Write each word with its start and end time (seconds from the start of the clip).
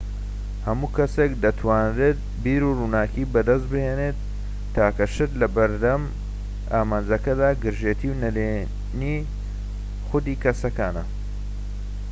هەموو 0.67 0.93
کەسێك 0.97 1.31
دەتوانێت 1.43 2.17
بیرڕووناکی 2.43 3.29
بەدەستبێنێت 3.33 4.17
تاکە 4.75 5.05
شت 5.13 5.31
لەبەر 5.41 5.71
دەم 5.83 6.01
ئەم 6.11 6.13
ئامانجەدا 6.89 7.49
گرژێتی 7.63 8.09
و 8.11 8.19
نەڕێنی 8.23 9.17
خوودی 10.07 10.39
کەسەکانە 10.43 11.03